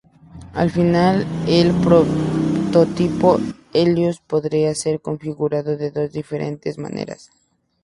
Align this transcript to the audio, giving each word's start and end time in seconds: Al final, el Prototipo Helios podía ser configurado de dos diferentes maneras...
Al 0.55 0.71
final, 0.71 1.27
el 1.47 1.75
Prototipo 1.75 3.37
Helios 3.71 4.19
podía 4.25 4.73
ser 4.73 4.99
configurado 4.99 5.77
de 5.77 5.91
dos 5.91 6.11
diferentes 6.11 6.79
maneras... 6.79 7.29